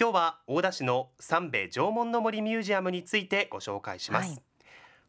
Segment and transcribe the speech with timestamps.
[0.00, 4.42] 今日は大田市の三兵衛縄文の森ミュージアムについてご紹介します、はい。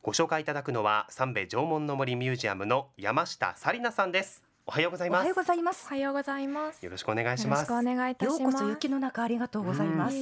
[0.01, 4.43] ご紹介いただくのは三兵衛縄文の森ミュージアムの山下紗理奈さんです。
[4.65, 5.21] おはようございます。
[5.21, 5.85] おはようございます。
[5.85, 6.83] おはようございます。
[6.83, 8.57] よろしくお願いしよろしますくお願いいたようします。
[8.57, 10.19] こそ雪の中ありがとうございます、あ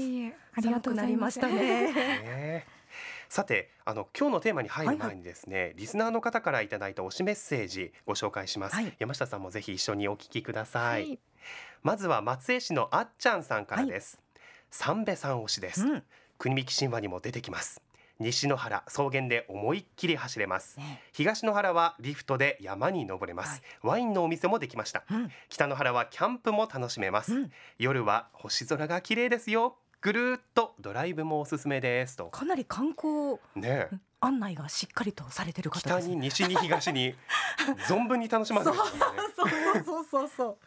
[0.61, 1.39] りがとうございます。
[1.39, 1.91] 寒くなりましたね。
[1.91, 2.67] ね
[3.27, 8.93] さてあの今日のテーマに入る前にですね、リスナーの方からいただいた推しメッセージご紹介します、はい。
[8.99, 11.13] 山下さんもぜひ一緒にお聞きくださ、はい。
[11.13, 11.19] い。
[11.81, 14.21] まずは松江市のあっちゃんさんからです、
[14.71, 16.03] 三兵衛さん推しです、うん。
[16.37, 17.81] 国見神話にも出てきます。
[18.19, 20.77] 西野原草原で思いっきり走れます。
[20.77, 21.01] ね。
[21.13, 25.03] 東野原はリフトで山に登れます、ワインのお店もできました。
[25.09, 25.31] うん。
[25.47, 27.51] 北野原はキャンプも楽しめます、うん。
[27.77, 29.77] 夜は星空が綺麗ですよ。
[30.01, 32.25] ぐるーっとドライブもおすすめですと。
[32.25, 33.89] かなり観光ね。
[33.91, 36.01] え案内がしっかりとされてる方ね。
[36.01, 37.15] 北に西に東に
[37.87, 38.89] 存分に楽しませてるね。
[39.35, 39.49] そう
[39.83, 40.57] そうそうそう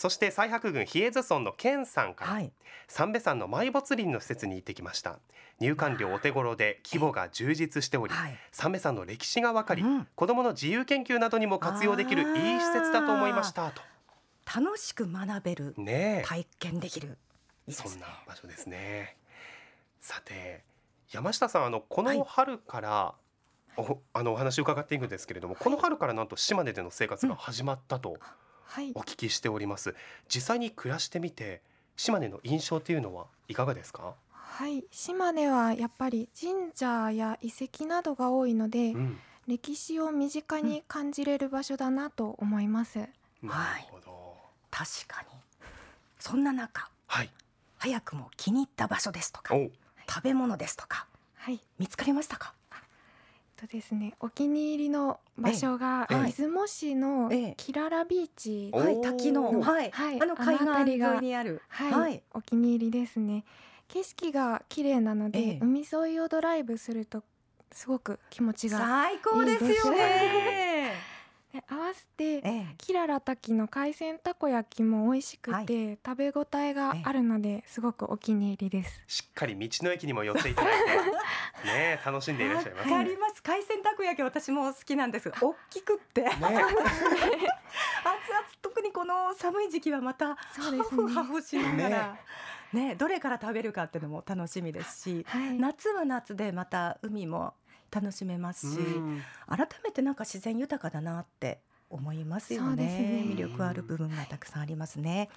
[0.00, 2.50] そして西白郡比叡津村の健さんから、はい。
[2.88, 5.18] 三瓶山の埋没林の施設に行ってきました。
[5.58, 10.08] 入館料お手頃で規模が充実しており、はい三瓶山の歴史がわかり、うん。
[10.14, 13.82] 子どもの自由研究などにも活用できるいい施設だと思いましたと。
[14.58, 16.26] 楽しく学べるねえ。
[16.26, 17.18] 体験できる
[17.66, 17.74] いいね。
[17.74, 19.18] そんな場所ですね。
[20.00, 20.64] さて
[21.10, 23.14] 山下さんあのこはいの春から、
[23.76, 28.12] おあのお話を伺っていくんですけれども、この春からなんと島根での生活が始まったと。
[28.12, 28.20] はい
[28.94, 29.00] お。
[29.00, 29.94] 聞きしております、
[30.28, 31.62] 実際に暮らしてみて
[31.96, 34.84] 島根の印象というのはいかがですか、はい。
[34.90, 42.98] 島根はやっぱり神社や遺跡などが多いので、うん、歴史を身近に感じれる場所だなと思います。
[42.98, 43.10] なる
[43.90, 44.36] ほど
[44.70, 45.28] 確かに。
[46.18, 47.30] そんな中はい。
[47.78, 49.70] 早くも気に入った場所ですとかお。
[50.08, 51.60] 食べ物ですとかはい。
[51.78, 52.54] 見つかりましたか？
[53.60, 56.32] とですね、お気に入りの場所がええ。
[56.32, 57.54] 出雲市のええ。
[57.58, 58.70] キララビーチ。
[58.72, 61.60] おはい滝のおはい、はいあの海岸沿いにある。
[61.68, 62.22] はい、はい。
[62.32, 63.44] お気に入りですね。
[63.88, 65.58] 景色が綺麗なので、ええ。
[65.60, 67.22] 海沿いをドライブすると
[67.70, 69.96] すごく気持ちが最高ですよね。
[69.98, 70.69] で
[71.68, 72.66] 合わせてええ。
[72.78, 79.02] キララ滝の海鮮たこ焼きも美味しくて、食べ応えがあるのですごくお気に入りです。
[79.08, 80.90] しっかり道の駅にも寄っていただいて。
[81.66, 83.42] ねえ楽しんでいらっしゃいますわかります。
[83.42, 85.30] 海鮮たこ焼き私も好きなんです。
[85.40, 86.26] 大きくって。
[86.26, 86.60] 熱々。
[86.60, 86.66] ね
[88.62, 91.02] 特にこの寒い時期はまたそうですね。
[91.02, 92.16] ハフハフしながら。
[92.72, 92.94] ね。
[92.94, 97.54] どれから食べるかっていうのも楽しみですしはい、夏は夏でまた海も
[97.90, 99.22] 楽しめますしうん。
[99.48, 102.84] 改めてなんか自然豊かだなって思いますよね。
[102.84, 103.24] ね。
[103.26, 105.28] 魅力ある部分がたくさんありますね。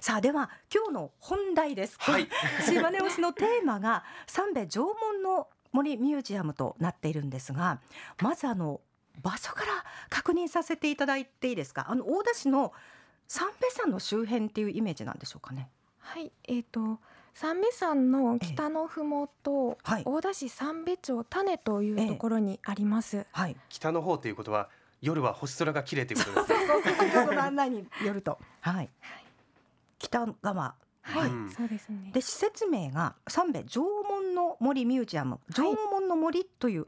[0.00, 2.28] さあでは今日の本題です、はい。
[2.66, 7.80] 島根推しのテーマが三兵衛縄文の森ミュージアムとなっているんですが
[8.20, 8.82] まずあの
[9.22, 11.86] 場所から確認させていただいていいですか？
[11.88, 12.72] あの大田市の
[13.28, 15.70] 三兵衛山の周辺っていうイメージなんでしょうかね。
[15.98, 16.98] はい、えっ、と
[17.34, 23.26] 三瓶山の北のふもと、はい大田市三瓶町種というところにあります。
[23.32, 24.68] はい北の方ということは
[25.00, 28.90] 夜は星空が綺麗ということですね そうそう先ほどの案内によるとはい
[29.98, 32.10] 北側はい、うんそうですね。
[32.12, 36.86] で施設名が三兵衛縄文の森ミュージアム縄文の森という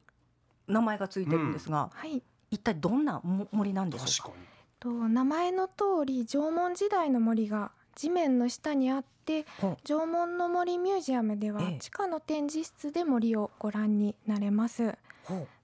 [0.68, 4.36] 名前がついてるんですが、はい、一体どんなも森なんでしょうか
[4.78, 11.78] と名前の通り縄文時代の森が地面の下にあってほ縄文の森ミュージアムではええ。
[11.78, 14.96] 地下の展示室で森をご覧になれます。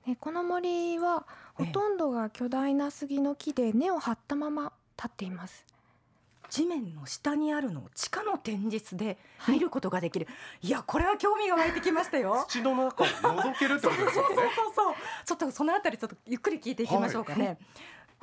[0.07, 1.27] でこの森は
[1.59, 1.67] ええ。
[1.67, 5.65] ほとんどが巨大な杉の木で根を張ったまま立っています。
[5.69, 9.55] う地面の下にあるのを地下の展示室ではい。
[9.55, 10.27] 見ることができる、
[10.63, 12.45] い、やこれは興味が湧いてきましたよ。
[12.49, 14.95] 土の中を覗けるってことです そうそうよねそうそう。
[15.25, 17.59] ちょっとそのあたりちょっとゆっくり聞いていきましょうかね、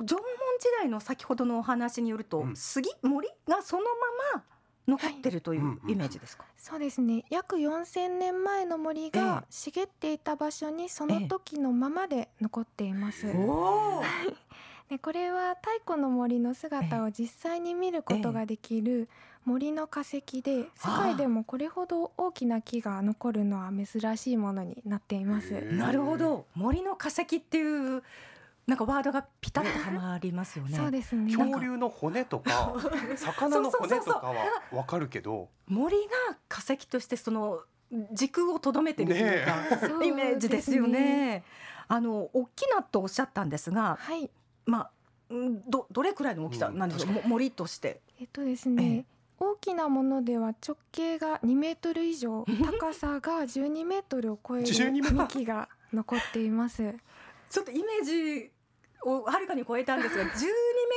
[0.00, 0.24] 縄文
[0.60, 2.56] 時代の先ほどのお話によると、うん。
[2.56, 3.88] 杉森がそのま
[4.36, 4.44] ま
[4.86, 5.92] 残ってるというはい。
[5.92, 7.24] イメージですか、そうですね。
[7.30, 13.26] 約4000年前の森が茂っていた場所にその時のままで残っています。
[13.26, 13.34] ええ。
[13.36, 14.02] おお
[14.88, 19.10] でこれは太古の森の姿を実際に見ることができる
[19.44, 25.52] 森の化石で世界でもこれほど大きな木が残るのは珍しいものになっています。
[25.72, 26.46] なるほど。
[26.54, 28.02] 森の化石っていう
[28.68, 31.34] なんかワードがピタッとはまりますよねそうですね。
[31.34, 32.74] 恐竜の骨とか
[33.16, 34.34] 魚の骨とかは
[34.70, 37.62] わかるけど森が化石としてその
[38.12, 41.42] 時空をとどめてるというか、そうイメージですよね。
[41.88, 44.30] あの大きなとおっしゃったんですが、はい。
[44.66, 44.90] まあ
[45.30, 48.02] うんどどれくらいの大きさうんなんでしょう、も森として。
[48.20, 49.06] えっとですね。
[49.08, 52.44] え大きなものでは直径が2メートル以上
[52.80, 56.94] 高さが12メートルを超える12メートル幹が残っています。
[57.48, 58.50] ちょっとイメージ
[59.04, 60.40] をはるかに超えたんですが、 12メ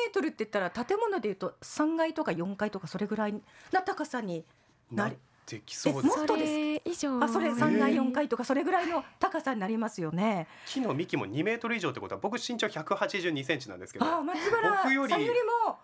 [0.10, 4.46] ートルって言ったら建物でいうと3階とか4階とかそれぐらいな高さに
[4.92, 5.18] なり
[5.48, 10.48] できそうですえもっとですそれ以上あそれ3階4階とかそれぐらいの高さになりますよね。
[10.66, 15.78] 木の幹も2メートル以上ってことは僕身長182センチなんですけどあ松原僕よりさんよりも。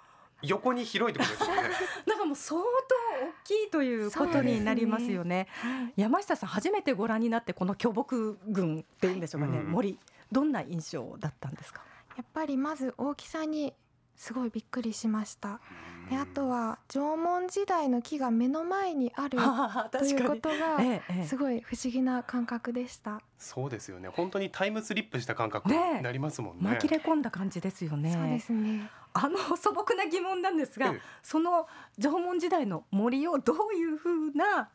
[0.44, 1.70] 横に広いってことですよね。
[2.06, 5.48] なんかもう相当大きいということになりますよね。
[5.50, 5.94] はい。
[5.96, 9.72] 山下さん初めてご覧になってこの巨木群っていうんでしょうかね、うん。
[9.72, 9.98] 森
[10.32, 11.82] どんな印象だったんですか？
[12.18, 13.74] やっぱりまず大きさに
[14.16, 15.62] すごいびっくりしました。
[16.10, 19.38] であとは縄文時代の木が目の前にある
[19.92, 20.80] ということが
[21.26, 23.22] すごい不思議な感覚でした。
[23.38, 24.10] そうですよね。
[24.10, 26.80] 本当にタイムスリップした感覚ねになりますもんね。
[26.82, 28.12] 紛れ込んだ感じですよね。
[28.12, 28.90] そうですね。
[29.14, 31.02] あの素朴な疑問なんですが、ええ。
[31.22, 31.68] その
[32.00, 34.70] 縄文時代の森をどういうふうな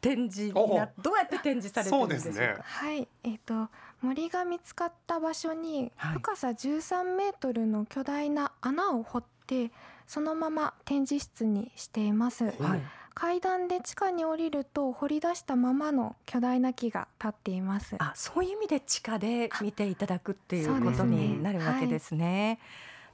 [0.00, 2.34] 展示になどうやって展示されてるんでしょうか？
[2.34, 2.56] そうですね。
[2.60, 3.08] はい。
[3.22, 3.68] えっ、と
[4.02, 6.14] 森が見つかった場所にはい。
[6.14, 9.70] 深さ13メートルの巨大な穴を掘って
[10.06, 12.44] そのまま展示室にしています。
[12.44, 12.80] はい。
[13.14, 17.96] 階段で地下に降りると掘り出したままの巨大な木が立っています。
[17.98, 22.58] あ、そういう意味で地下で見ていただくっていうことになるわけですね。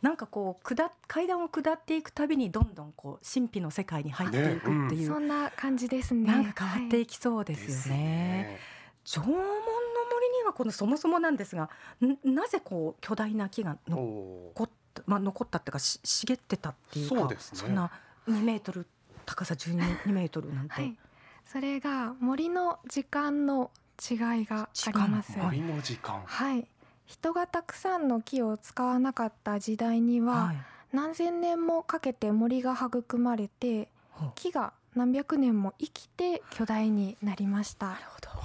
[0.03, 6.27] なんかこう下階段を下っていくたびにどんどんこう神秘の世界に入っていくっていう、そんな感じですね。
[6.31, 8.59] なんか変わってはいいきそうでですすよね。
[9.05, 9.76] 縄文の森に
[10.47, 11.69] はこのそもそもなんですが
[12.01, 17.73] んなぜこう巨大な木がお残おった、まあ、残ったっていうかし茂ってたっていうかそうですね。
[17.73, 17.91] んな
[18.29, 18.87] 2メートル
[19.25, 20.97] 高さ12メートルなんて、はい、
[21.45, 23.71] それが森の時間の
[24.01, 25.37] 違いがあります。
[25.39, 26.23] 森の時間。
[26.25, 26.67] はい。
[27.07, 30.57] 人がたくさんの木を使わなかった時代には、はい。
[30.93, 33.89] 何千年もかけて森が育まれて
[34.35, 37.89] 木が何百年も生きて巨大になりました。
[37.89, 38.29] なるほど。
[38.31, 38.36] はあ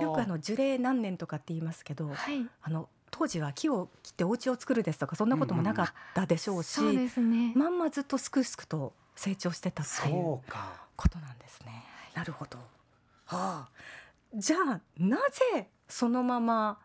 [0.00, 2.46] よくあの樹齢何年とかって言いますけどはい。
[2.62, 10.86] あの当時は木を切ってお家を作るですとかそんなこともなかったでしょうし、そうですね、まんまずっとすくすくと成長してたっていうそうか。
[10.96, 11.84] ことなんですね。
[12.14, 12.58] なるほど。
[13.26, 13.68] はあ、
[14.34, 15.18] じゃあな
[15.52, 16.78] ぜそのまま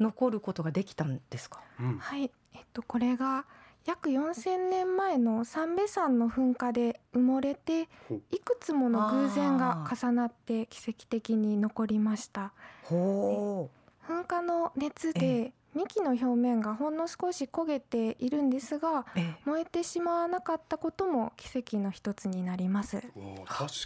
[0.00, 1.60] 残ることができたんですか？
[1.80, 1.98] うん。
[1.98, 2.30] はい。
[2.54, 3.44] えっとこれが
[3.88, 7.88] 約4000年前の三瓶山の噴火で埋もれて
[8.30, 12.52] いくつもの偶然が重なって奇跡的に残りました。
[12.82, 13.70] ほ
[14.06, 19.06] 噴火の熱えで幹の表面がほんの少し焦げているんですが
[19.46, 23.00] 燃えてしまわなかったことも奇跡の一つになります。
[23.00, 23.08] 確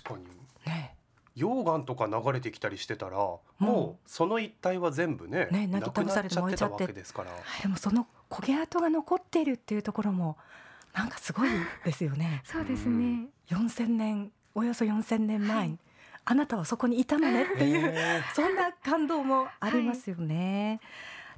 [0.02, 0.25] かに。
[0.66, 0.96] ね。
[1.37, 3.16] 溶岩とか流れてきたりしてたら
[3.58, 6.56] もうその一帯は全部ねねなくな倒されてっちゃって。
[6.56, 7.31] たわけですから。
[7.62, 10.38] でもその焦げ跡が残っているっていうところも
[10.94, 11.50] なんかすごい
[11.84, 12.40] ですよね。
[12.49, 13.26] そうですね。
[13.49, 15.79] 4000年およそ4000年前に、
[16.25, 20.81] あなたはそこにいたのねっていうへそんな感動もありますよね。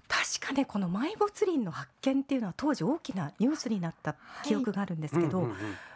[0.06, 5.48] 確かねこの埋没林の発見っていうのは当時大きなニュースになった記憶があるんですけど、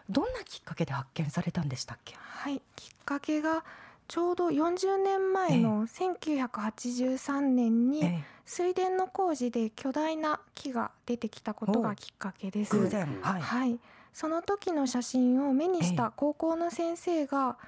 [0.09, 2.17] どんなきっかけで発見されたんでしたっけ？
[2.19, 2.62] はい。
[2.75, 3.65] きっかけが
[4.09, 12.75] ちょうど40年前の1983年にえ水田の工事で巨大な木が出てきたことがきっかけです。
[13.21, 13.79] はい、はい、
[14.15, 17.59] その時の写真を目にした高校の先生が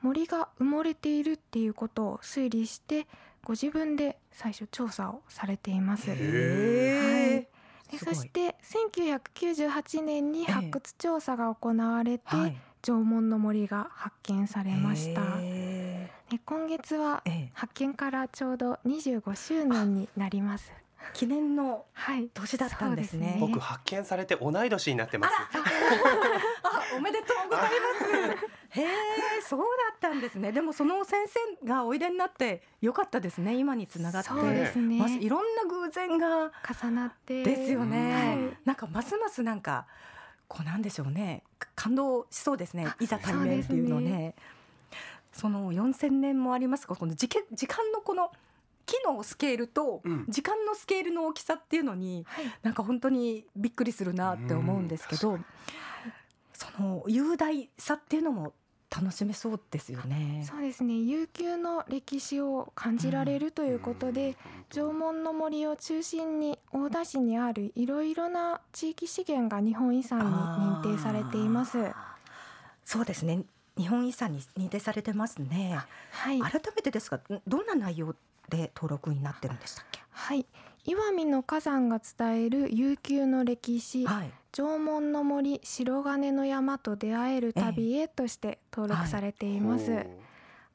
[0.00, 3.08] 森が埋もれているっていうことを推理して
[3.42, 6.08] ご自分で最初調査をされています。
[6.08, 7.48] へへ
[7.90, 8.14] ですごい。
[8.14, 15.22] そして1998年に発掘調査が行われて、はい、縄文の森が発見されました。
[16.36, 17.22] 今月は
[17.54, 20.72] 発見からちょうど25周年になります。
[21.14, 23.36] 記念のはい、年だったんですね。
[23.38, 25.32] そう僕発見されて同い年になってます
[26.62, 28.80] あ、おめでとうございます。
[28.80, 28.88] へえ、
[29.40, 30.52] そうだったんですね。
[30.52, 31.26] でもその先
[31.62, 33.54] 生がおいでになってよかったですね。
[33.54, 34.98] 今につながって、そうですね。
[34.98, 38.12] まずいろんな偶然が重なってですよね。
[38.12, 39.86] はいなんかますますなんか
[40.46, 41.42] こうなんでしょうね。
[41.58, 42.96] か感動しそうですねあ。
[43.00, 44.34] いざ対面っていうのね。
[45.32, 48.30] その4000年もありますが、この時間時間のこの
[48.86, 55.38] 木のスケールとうん時間のスケールの大きさっていうのにはい、なんか本当にびっくりするなって思うんですけど、
[56.52, 58.52] その雄大さっていうのも
[58.90, 60.42] 楽しめそうですよね。
[60.48, 60.94] そうですね。
[60.94, 64.36] 悠久の歴史を感じられるということで、
[64.70, 71.78] 縄文の森を中心に大田市にあるいろいろな地域資源が日本遺産に認定されています。
[72.84, 73.44] そうですね。
[73.78, 75.78] 日本遺産に認定されてますね。
[76.10, 78.14] はい、改めてですが、んどんな内容
[78.48, 80.00] で登録になってるんでしたっけ？
[80.10, 80.44] はい、
[80.84, 84.30] 岩見の火山が伝える悠久の歴史、はい。
[84.50, 90.06] 縄文の森白金の山と出会える旅へとして登録されています。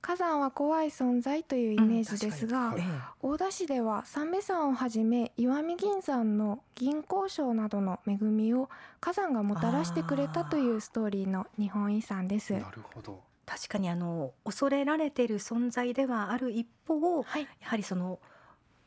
[0.03, 2.83] 火山は怖い存在というイメージですが、うん
[3.21, 8.69] 大田市では三瓶山をはじめ石見銀山の銀鉱礁などの恵みを
[8.99, 12.51] 火山がもたらしてくれたというストーリーの日本遺産です。
[12.51, 13.21] なるほど。
[13.47, 17.43] え確かにあの恐れられている存在ではある一方はい。
[17.43, 18.19] やはりその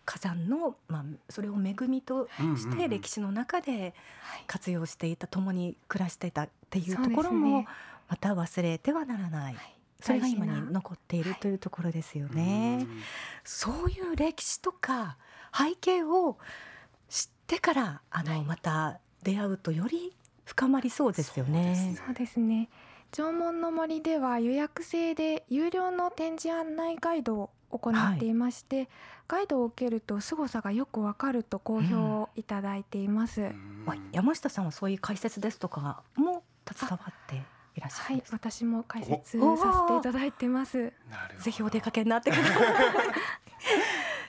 [0.05, 4.45] 火山の、まあ、それを恵みとして歴史の中ではい。
[4.47, 7.65] 活用していた共に暮らしていたっていうところも
[8.09, 11.41] また忘れてはならない、はいそれが今に残っているはい。
[11.41, 12.85] というところですようね。
[12.85, 12.89] ん。
[13.45, 15.17] そういう歴史とか
[15.57, 16.39] 背景を
[17.09, 18.45] 知ってからあの、はい。
[18.45, 21.95] また出会うとより深まりそうですよね。
[22.07, 22.69] そうですね。
[23.13, 28.89] 縄文の森では予約制で有料の展示案内ガイドを行っていまして、
[29.29, 33.85] ガイドを受けると凄さがよくわかると好評をいただいています、うん。
[33.87, 37.43] わ山下さんはそういう解説ですとかも携わって
[37.77, 38.31] いらっしゃはいるんです。
[38.33, 40.93] か、私も解説おさせていただいてます。
[41.41, 42.57] ぜひお出かけになってください。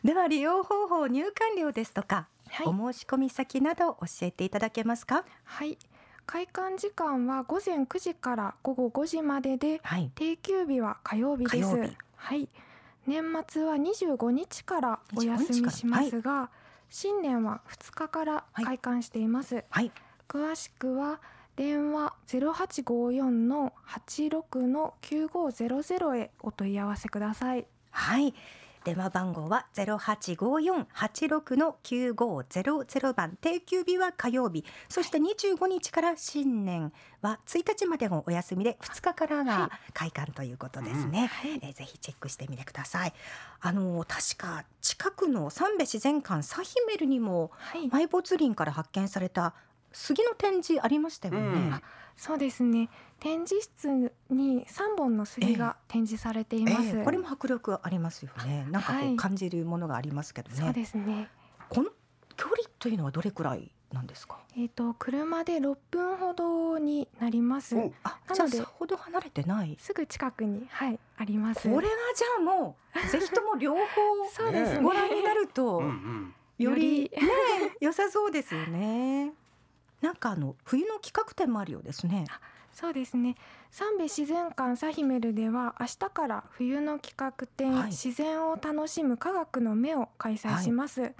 [0.08, 2.68] では利用方法入館料ですとか、はい。
[2.68, 5.24] お申し込み先など教えていただけますか？
[5.44, 5.78] はい。
[6.26, 10.12] 開館時間は午前9時から午後5時までではい。
[10.14, 11.98] 定休日は火曜日です。
[12.16, 12.50] はい。
[13.06, 16.50] 年末は25日からお休みしますが、
[16.90, 19.92] 新年は2日から開館しています、はい。
[20.28, 21.22] 詳しくは
[21.58, 28.36] 電話0854の86の9500へお問い合わせくださいはい。
[28.84, 33.38] 電話番号はゼロ八五四八六の九五ゼロゼロ番。
[33.42, 34.64] 定休日は火曜日。
[34.88, 41.30] そして二十五日から新年は一日までのお休みで二日からが開館ということですね。
[41.44, 43.14] えーぜひチェックしてみてください。
[43.60, 49.54] あの確か近くの三部自然館サヒメルにもはい、埋没林から発見された
[49.98, 51.40] 杉の展示ありましたよね。
[51.40, 51.82] うんあ
[52.20, 52.90] そうですね
[53.20, 58.66] 展示室に3本の杉が展示されています、ええこれも迫力ありますよね。
[58.72, 60.56] なんかこはいう感じるものがありますけどね。
[60.56, 61.30] そうですね
[61.70, 61.92] この
[62.36, 64.40] 距離というのはどれくらいなんですか？
[64.58, 69.78] えっ、と車で6分ほどになりますおあ、なのでじゃあさほど離れてない。
[69.80, 73.82] すぐ近くにはいありますこれはじゃあもうぜひとも両方
[74.34, 77.20] そうですねご覧になるとうん よりね
[77.80, 79.34] 良さそうですよね。
[80.02, 82.26] なんかあの冬の企画展もあるようですね。
[82.72, 83.36] そうですね。
[83.72, 87.90] 三部自然館サヒメルでは明日から冬の企画展、はい。
[87.90, 91.14] 自然を楽しむ科学の目を開催します、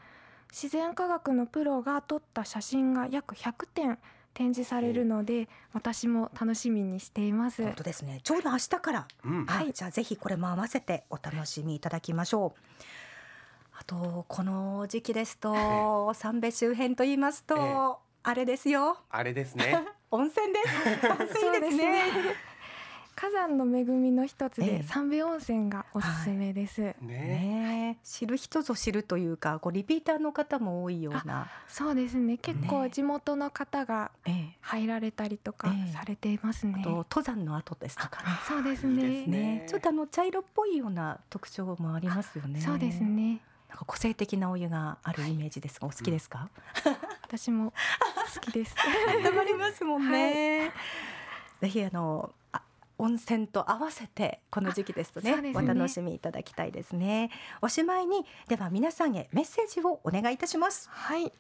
[0.52, 3.98] 自然科学のプロが撮った写真が約100点
[4.36, 7.64] 展示されるので私も楽しみにしています。
[7.64, 8.20] 本当ですね。
[8.22, 9.08] ちょうど明日から。
[9.24, 9.46] うん。
[9.50, 9.74] あはい。
[9.74, 12.60] じゃあぜひこれも合わせてお楽しみいただきましょう。
[13.80, 17.60] あとこの時期ですと三部周辺と言いますと、え
[18.04, 18.98] えあれですよ。
[19.10, 21.08] あれですね 温泉です。
[21.08, 22.12] 温泉いいですそうですねね。
[23.16, 31.50] 火山の恵みの一つええで三部温泉がおすすめです、ねねえ、知る人ぞ知るというか、こうリピーターの方も多いような。
[31.70, 38.30] そうですね結構ね地元の方がええ、入られたりとかええされていますね、あと登山の後ですとかね。
[38.46, 42.60] そうですいいねですねね、ちょっとあの茶色っぽいような特徴もありますよね。
[42.60, 43.02] そうです。
[43.02, 43.40] ね
[43.86, 46.50] 個性的なお湯があるイメージですが、お好きですか？
[47.24, 47.74] 私も
[48.34, 48.76] 好きです。
[48.76, 50.72] たまりますもんね。
[51.62, 52.62] ぜひあのあ
[52.98, 55.54] 温泉と合わせてこの時期ですとねね。
[55.56, 57.30] お楽しみいただきたいですね。
[57.62, 60.90] おしまいにでは皆さんへメッセージをお願いいたします。
[60.92, 61.32] はい。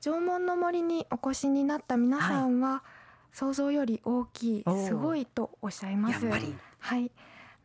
[0.00, 2.84] 縄文の森にお越しになった皆さんは、
[3.32, 6.24] 想像より大きいすごいとおっしゃいます。
[6.24, 6.54] やっぱり。
[6.78, 7.10] はい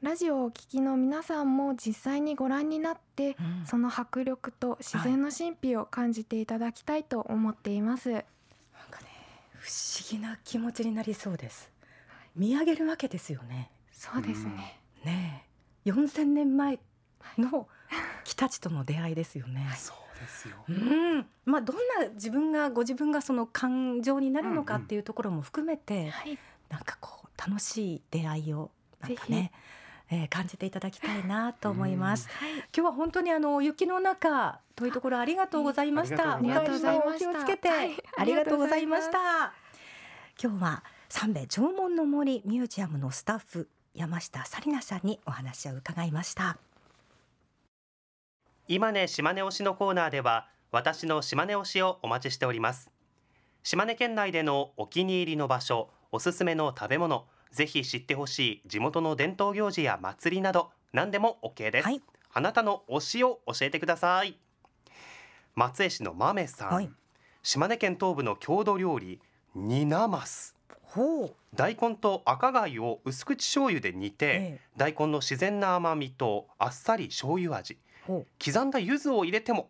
[0.04, 3.66] ラジオをお聞きの皆さんも実際にご覧になってうん。
[3.66, 8.22] その迫力と自然の神秘を感じていただきたいと思っています、なん
[8.92, 9.08] かね
[9.54, 11.72] 不思議な気持ちになりそうです。
[12.36, 13.72] 見上げるわけですよね。
[13.94, 15.46] そうですね、ね
[15.86, 16.80] え、4000年前
[17.38, 17.70] の
[18.26, 19.70] 北地との出会いですよね。
[19.78, 20.56] そうですよ。
[20.68, 26.38] うん、まあどんな自分がご自分がその感情になるのかっていうところも含めて、はい。
[26.68, 28.70] なんかこう楽しい出会いを
[29.00, 29.52] なんかぜね、
[30.14, 32.30] えー感じていただきたいなと思います。
[32.30, 36.36] はい今日は本当にあの雪の中というところありがとうございました。
[36.36, 39.54] ありがとうございましたお気をつけて、はいありがとうございましあた。
[40.42, 46.58] 今日は三部縄文の森ミュージアムのスタッフ山下紗理奈さんにお話を伺いました。
[48.68, 52.90] 今ね島根推しのコーナーでは私の島根推しをお待ちしております
[53.62, 62.02] 島根県内でのお気に入りの場所おすすめの食べ物ぜひ知ってほしい地元の伝統行事や祭りなど何でも OK です、はい。
[62.34, 64.38] あなたの推しを教えてください。
[65.54, 66.90] 松江市の豆さん、はい。
[67.44, 69.22] 島根県東部の郷土料理
[69.54, 74.62] 煮なますほう、大根と赤貝を薄口醤油で煮て、ええ。
[74.76, 77.78] 大根の自然な甘みとあっさり醤油味。
[78.44, 79.70] 刻んだ柚子を入れても。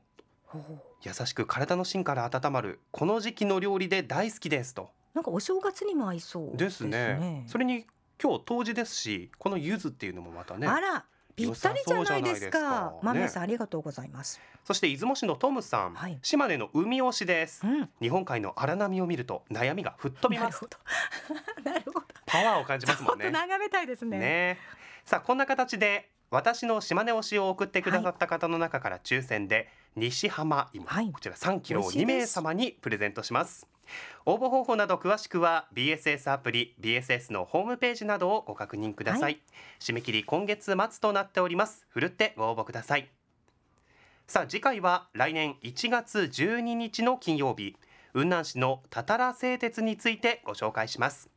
[1.02, 7.44] 優しく体の芯から温まるこの時期の料理で大好きですとなんかお正月にも合いそうですね。
[7.48, 7.86] それに
[8.22, 11.06] 今日冬至ですしこの柚子っていうのもまたねあら
[11.36, 12.60] ぴったりじゃないですか。
[12.60, 12.94] か。
[13.02, 16.20] マミねさんありがとうございます、そして出雲市のトムさん、はい。
[16.22, 17.66] 島根の海推しです。
[17.66, 17.90] うん。
[18.02, 20.66] 日本海の荒波を見ると悩みが吹っ飛びます。
[21.64, 22.06] なるほど。
[22.26, 23.32] パワーを感じますもんね。
[23.32, 24.18] 眺めたいですね。
[24.20, 24.60] ね。
[25.06, 31.12] さあこんな形で私の島根推しを送ってくださった方の中から抽選で西浜芋、はい。
[31.12, 32.38] こちら3キロを2美味しいです。
[32.38, 33.68] 名様にプレゼントします。
[34.26, 39.40] 応募方法など詳しくは BSS アプリ BSS のホームページなどをご確認ください、は
[39.80, 41.86] 締め切り今月末となっております。
[41.90, 43.08] ふるってご応募ください。
[44.26, 47.76] さあ次回は来年1月12日の金曜日。
[48.14, 51.32] 雲南市のたたら製鉄についてご紹介します